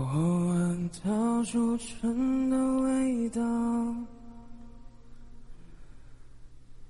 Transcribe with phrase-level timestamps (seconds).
[0.00, 3.42] 我闻到初春的味道，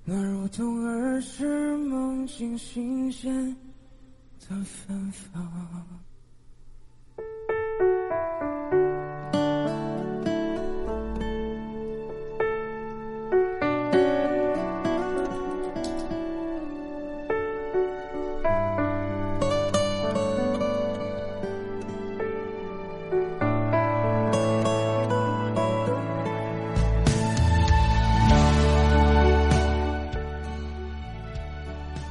[0.05, 3.33] 那如同儿时梦境新鲜
[4.47, 5.43] 的芬芳。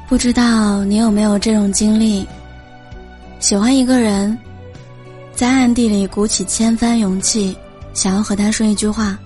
[0.09, 2.27] 不知道你有没有这种经历？
[3.41, 4.37] 喜欢一个人，
[5.35, 7.55] 在暗地里鼓起千番勇气，
[7.93, 9.19] 想要和他说一句话，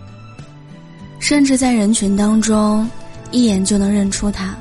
[1.20, 2.90] 甚至在人群当中
[3.30, 4.56] 一眼就能认出他，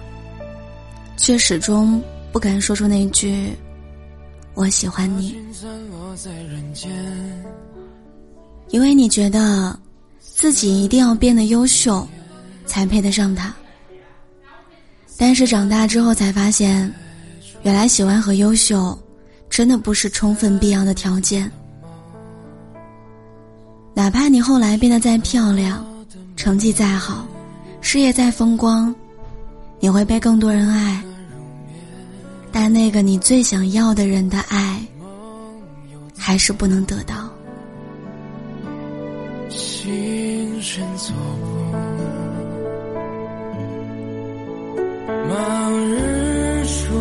[1.17, 1.99] 却始终
[2.31, 3.51] 不敢说出那句
[4.53, 5.35] “我喜欢你”，
[8.69, 9.75] 因为你觉得
[10.19, 12.07] 自己一定要变得优秀，
[12.67, 13.51] 才配得上他。
[15.21, 16.91] 但是长大之后才发现，
[17.61, 18.97] 原来喜欢和优秀，
[19.51, 21.49] 真的不是充分必要的条件。
[23.93, 25.85] 哪怕你后来变得再漂亮，
[26.35, 27.27] 成绩再好，
[27.81, 28.95] 事业再风光，
[29.79, 31.03] 你会被更多人爱，
[32.51, 34.81] 但那个你最想要的人的爱，
[36.17, 37.29] 还是不能得到。
[39.49, 41.13] 心神错
[45.31, 46.93] 望日出，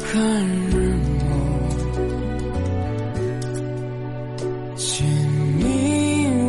[0.00, 0.20] 看
[0.70, 1.22] 日暮，
[4.76, 5.06] 见
[5.56, 6.42] 迷雾。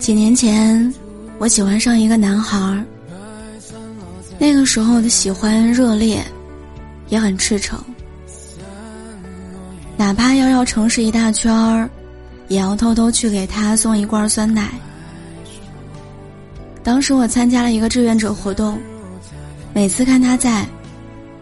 [0.00, 0.92] 几年前，
[1.38, 2.84] 我喜欢上一个男孩儿，
[4.36, 6.20] 那个时候的喜欢热烈，
[7.08, 7.78] 也很赤诚，
[9.96, 11.88] 哪怕要绕城市一大圈儿。
[12.48, 14.72] 也要偷偷去给他送一罐酸奶。
[16.82, 18.78] 当时我参加了一个志愿者活动，
[19.74, 20.66] 每次看他在，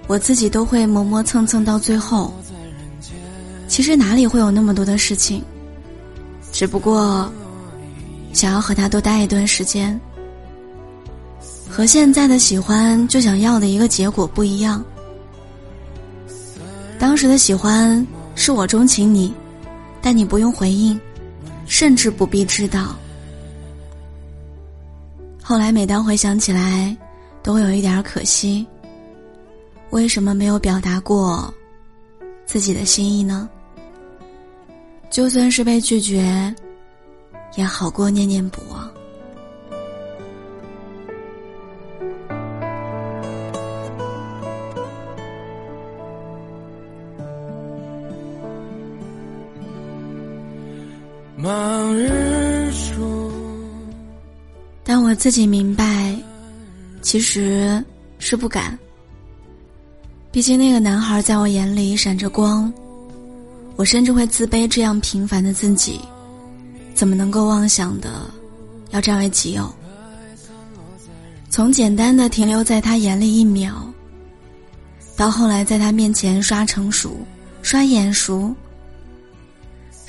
[0.07, 2.33] 我自己都会磨磨蹭蹭到最后。
[3.69, 5.43] 其实哪里会有那么多的事情，
[6.53, 7.31] 只不过
[8.33, 9.99] 想要和他多待一段时间。
[11.69, 14.83] 和现在的喜欢就想要的一个结果不一样。
[16.99, 19.35] 当时的喜欢是我钟情你。
[20.05, 21.01] 但你不用回应，
[21.65, 22.95] 甚至不必知道。
[25.43, 26.95] 后来每当回想起来，
[27.43, 28.67] 都会有一点可惜。
[29.89, 31.53] 为什么没有表达过
[32.45, 33.49] 自己的心意呢？
[35.09, 36.55] 就算是被拒绝，
[37.57, 38.93] 也好过念念不忘。
[54.83, 56.17] 但我自己明白，
[57.03, 57.85] 其实
[58.19, 58.79] 是不敢。
[60.33, 62.73] 毕竟那个男孩在我眼里闪着光，
[63.77, 66.01] 我甚至会自卑这样平凡的自己，
[66.95, 68.31] 怎么能够妄想的
[68.91, 69.71] 要占为己有？
[71.51, 73.87] 从简单的停留在他眼里一秒，
[75.15, 77.19] 到后来在他面前刷成熟、
[77.63, 78.55] 刷眼熟。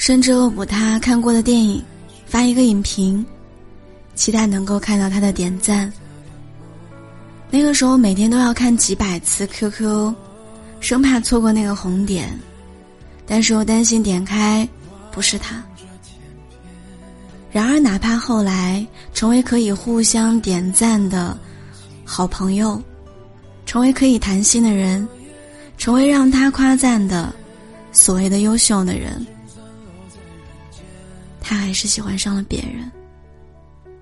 [0.05, 1.83] 甚至恶补他看过的电影，
[2.27, 3.25] 发一个影评，
[4.13, 5.91] 期待能够看到他的点赞。
[7.49, 10.13] 那个时候每天都要看几百次 QQ，
[10.79, 12.39] 生怕错过那个红点，
[13.25, 14.69] 但是又担心点开
[15.11, 15.59] 不是他。
[17.51, 21.35] 然而，哪怕后来成为可以互相点赞的
[22.03, 22.79] 好朋友，
[23.66, 25.07] 成为可以谈心的人，
[25.79, 27.33] 成为让他夸赞的
[27.91, 29.25] 所谓的优秀的人。
[31.47, 32.91] 他还是喜欢上了别人。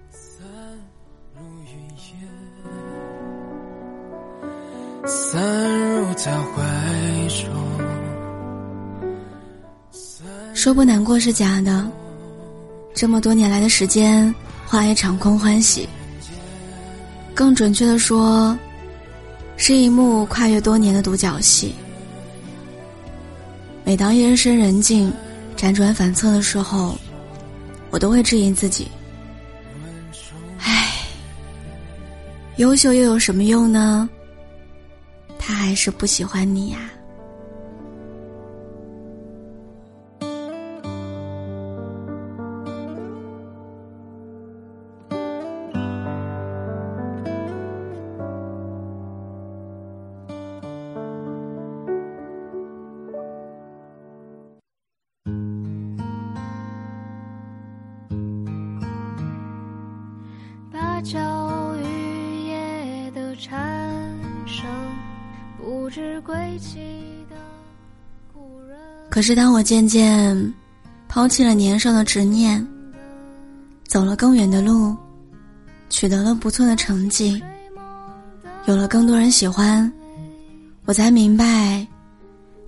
[0.10, 0.48] 散
[1.36, 1.72] 入云
[2.08, 2.28] 烟，
[5.06, 5.42] 散
[6.00, 6.64] 入他怀
[7.28, 7.44] 中
[10.54, 11.86] 说不难过是假的，
[12.96, 14.34] 这么多年来的时间，
[14.66, 15.90] 化一场空欢喜。
[17.36, 18.58] 更准确的说，
[19.58, 21.76] 是一幕跨越多年的独角戏。
[23.84, 25.12] 每当夜深人静、
[25.58, 26.98] 辗转反侧的时候。
[27.94, 28.88] 我都会质疑自己，
[30.58, 31.06] 唉，
[32.58, 34.10] 优秀又有什么用呢？
[35.38, 36.90] 他还是不喜欢你呀。
[61.04, 63.60] 叫雨夜的蝉
[64.46, 64.66] 声，
[65.58, 66.80] 不知归期
[67.30, 67.36] 的
[68.34, 68.78] 故人。
[69.10, 70.54] 可是当我渐渐
[71.10, 72.66] 抛弃了年少的执念，
[73.86, 74.96] 走了更远的路，
[75.90, 77.44] 取得了不错的成绩，
[78.66, 79.92] 有了更多人喜欢，
[80.86, 81.86] 我才明白，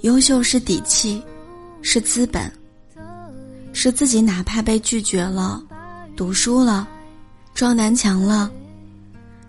[0.02, 1.24] 优秀是底气，
[1.82, 2.52] 是资本，
[3.72, 5.64] 是自己哪怕被拒绝了，
[6.18, 6.86] 读书了。
[7.56, 8.52] 撞南墙了，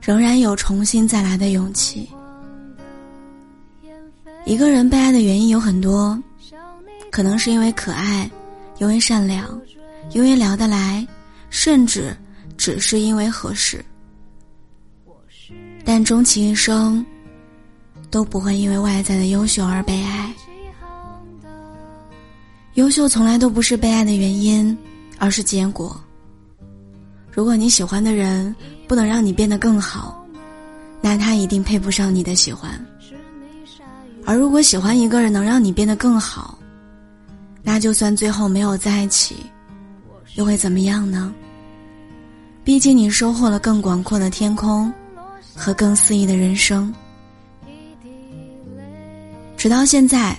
[0.01, 2.09] 仍然有重新再来的勇气。
[4.45, 6.17] 一个人被爱的原因有很多，
[7.11, 8.31] 可能是因为可爱，
[8.79, 9.61] 因为善良，
[10.13, 11.05] 因为聊得来，
[11.51, 12.17] 甚至
[12.57, 13.85] 只是因为合适。
[15.85, 17.05] 但终其一生，
[18.09, 20.33] 都不会因为外在的优秀而被爱。
[22.75, 24.79] 优秀从来都不是被爱的原因，
[25.19, 26.01] 而是结果。
[27.37, 28.57] 如果你喜欢的人
[28.89, 30.25] 不能让你变得更好，
[31.03, 32.83] 那他一定配不上你的喜欢。
[34.25, 36.59] 而如果喜欢一个人能让你变得更好，
[37.63, 39.37] 那就算最后没有在一起，
[40.37, 41.31] 又会怎么样呢？
[42.65, 44.91] 毕竟你收获了更广阔的天空，
[45.55, 46.91] 和更肆意的人生。
[49.59, 50.35] 直到现在，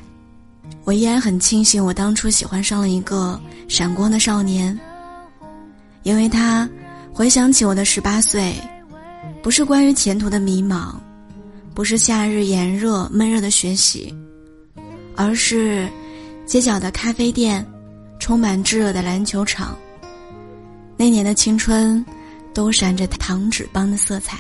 [0.84, 4.76] 我依然很庆幸我当初喜欢上了一个闪光的少年，
[6.02, 6.68] 因为他。
[7.18, 8.54] 回想起我的十八岁，
[9.42, 10.94] 不是关于前途的迷茫，
[11.74, 14.16] 不是夏日炎热闷热的学习，
[15.16, 15.90] 而是
[16.46, 17.66] 街角的咖啡店，
[18.20, 19.76] 充满炙热的篮球场。
[20.96, 22.06] 那年的青春，
[22.54, 24.38] 都闪着糖纸般的色彩。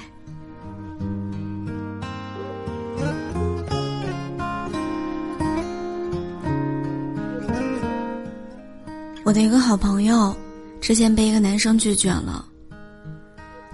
[9.23, 10.31] 我的一个好朋友，
[10.79, 12.45] 之前被一个男生拒绝了。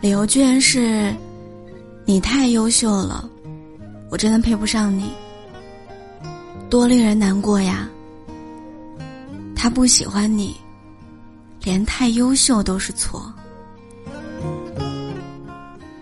[0.03, 1.15] 理由居然是，
[2.03, 3.29] 你太优秀了，
[4.11, 5.13] 我真的配不上你，
[6.69, 7.87] 多令人难过呀！
[9.55, 10.57] 他不喜欢你，
[11.63, 13.33] 连太优秀都是错。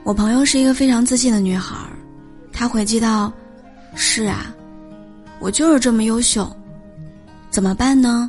[0.04, 1.78] 我朋友是一个非常自信的女孩，
[2.52, 3.32] 她回击道
[3.94, 4.52] ：“是啊，
[5.40, 6.52] 我就是这么优秀，
[7.52, 8.28] 怎么办呢？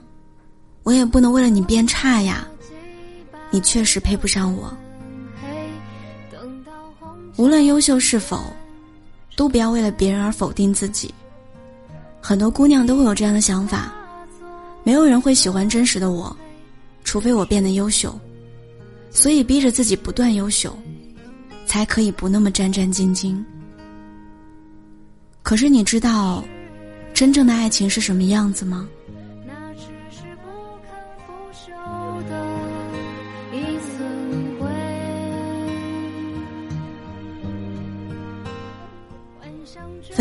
[0.82, 2.46] 我也不能为了你变差呀，
[3.50, 4.70] 你确实配不上我。”
[7.42, 8.40] 无论优秀是否，
[9.34, 11.12] 都不要为了别人而否定自己。
[12.20, 13.92] 很多姑娘都会有这样的想法：
[14.84, 16.36] 没有人会喜欢真实的我，
[17.02, 18.16] 除非我变得优秀。
[19.10, 20.72] 所以逼着自己不断优秀，
[21.66, 23.36] 才可以不那么战战兢兢。
[25.42, 26.44] 可是你知道，
[27.12, 28.88] 真正的爱情是什么样子吗？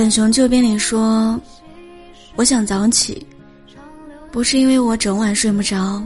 [0.01, 1.39] 粉熊旧编里说
[2.35, 3.23] ：“我想早起，
[4.31, 6.01] 不是因为我整晚睡不着，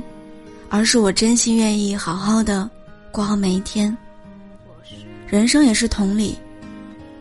[0.67, 2.69] 而是我真心愿意好好的
[3.09, 3.95] 过好每一天。
[5.27, 6.37] 人生也是同理，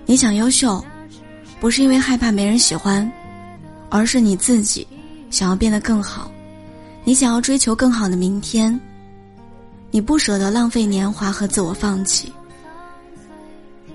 [0.04, 0.84] 你想优秀，
[1.60, 3.08] 不是因为害怕没人喜欢，
[3.88, 4.84] 而是你自己
[5.31, 6.28] 想要变得更好，
[7.04, 8.81] 你想要追求更好的明天，
[9.93, 12.32] 你不舍得浪费年华和自我放弃。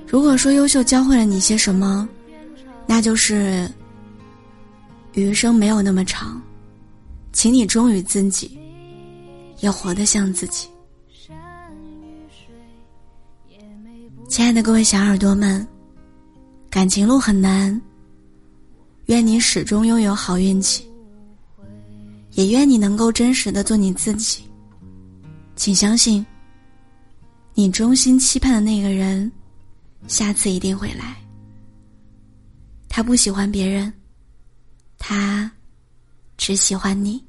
[0.07, 2.07] 如果说优秀教会了你些什么？”
[2.91, 3.69] 那就是，
[5.13, 6.41] 余生没有那么长，
[7.31, 8.60] 请你忠于自己，
[9.60, 10.67] 要活得像自己。
[14.27, 15.65] 亲爱的各位小耳朵们，
[16.67, 17.79] 感情路很难，
[19.05, 20.89] 愿你始终拥有好运气，
[22.31, 24.41] 也愿你能够真实的做你自己。
[25.55, 26.25] 请相信，
[27.53, 29.31] 你衷心期盼的那个人，
[30.08, 31.15] 下次一定会来。
[33.00, 33.94] 他不喜欢别人，
[34.98, 35.50] 他
[36.36, 37.25] 只喜欢你。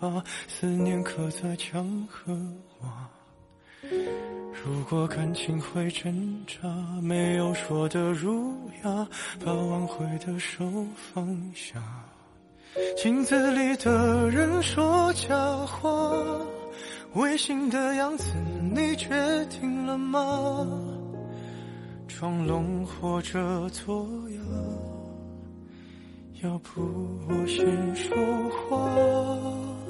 [0.00, 2.32] 把，思念刻在墙和
[2.80, 3.08] 瓦。
[3.82, 6.68] 如果感情会挣扎，
[7.02, 9.06] 没有说的儒雅，
[9.44, 10.64] 把挽回的手
[10.94, 11.82] 放下。
[12.96, 15.90] 镜子里的人说假话，
[17.14, 18.34] 违心的样子
[18.74, 19.08] 你决
[19.46, 20.66] 定了吗？
[22.06, 24.40] 装聋或者作哑，
[26.42, 26.80] 要不
[27.28, 28.16] 我先说
[28.68, 29.89] 话。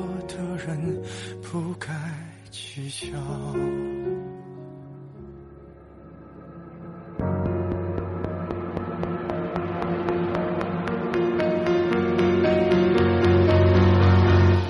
[1.51, 1.89] 不该
[2.49, 3.17] 计较。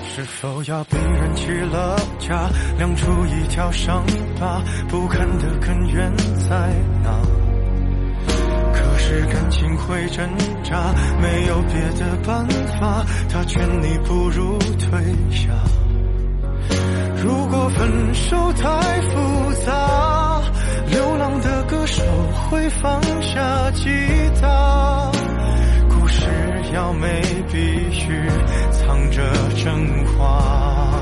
[0.02, 4.04] 是否要逼人起了家，亮出一条伤
[4.40, 6.12] 疤，不堪的根源
[6.48, 6.74] 在
[7.04, 7.22] 哪？
[8.74, 10.28] 可是感情会挣
[10.64, 12.44] 扎，没有别的办
[12.80, 15.52] 法，他劝你不如退下。
[17.22, 20.42] 如果分手太复杂，
[20.90, 22.02] 流浪的歌手
[22.50, 23.88] 会放下吉
[24.40, 25.10] 他。
[25.88, 26.26] 故事
[26.74, 28.28] 要美，必须
[28.72, 29.22] 藏着
[29.54, 31.00] 真话。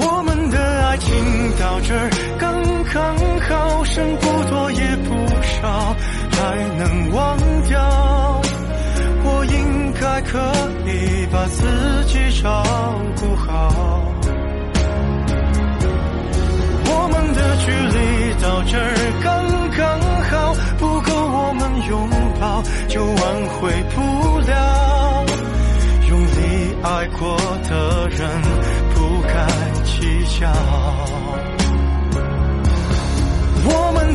[0.00, 1.14] 我们的爱情
[1.60, 2.62] 到这儿刚
[2.94, 5.94] 刚好，剩不多也不少，
[6.32, 7.47] 还能忘。
[10.18, 10.38] 应该可
[10.84, 12.64] 以把自己照
[13.20, 14.02] 顾好。
[16.90, 18.82] 我们的距离到这儿
[19.22, 19.26] 刚
[19.76, 22.10] 刚好，不够我们拥
[22.40, 23.16] 抱，就挽
[23.60, 25.24] 回不了。
[26.08, 27.36] 用力爱过
[27.68, 28.28] 的人，
[28.94, 29.46] 不该
[29.84, 31.27] 计较。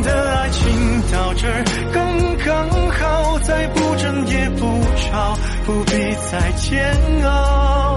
[0.04, 1.48] 的爱情到这
[1.92, 5.36] 刚刚好，再不争也不吵。
[5.66, 5.92] 不必
[6.30, 6.94] 再煎
[7.24, 7.96] 熬，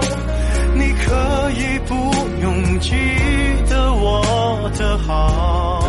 [0.74, 1.94] 你可以不
[2.40, 2.94] 用记
[3.68, 5.84] 得我的好。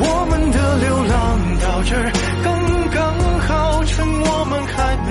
[0.00, 1.94] 我们的流浪到这
[2.42, 2.48] 刚
[2.90, 2.98] 刚
[3.40, 5.10] 好，趁我们还没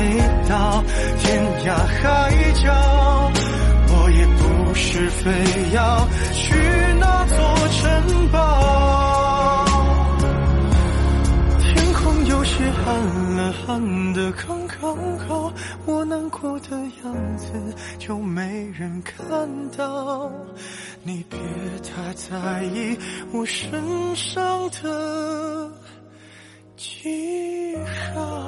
[0.50, 0.84] 到
[1.20, 1.68] 天涯
[2.02, 3.32] 海角，
[3.90, 5.30] 我也不是非
[5.76, 6.08] 要
[14.32, 15.54] 刚刚好，
[15.86, 17.52] 我难过的样子
[17.98, 19.26] 就没人看
[19.78, 20.32] 到。
[21.04, 21.40] 你别
[21.82, 22.98] 太在意
[23.32, 25.72] 我身上的
[26.76, 27.76] 记
[28.14, 28.47] 号。